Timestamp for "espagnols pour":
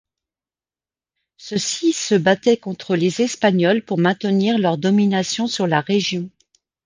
3.21-3.99